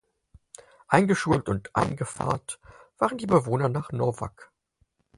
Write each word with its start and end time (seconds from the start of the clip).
Eingeschult 0.87 1.47
und 1.47 1.75
eingepfarrt 1.75 2.59
waren 2.97 3.19
die 3.19 3.27
Bewohner 3.27 3.69
nach 3.69 3.91
Nowag. 3.91 4.49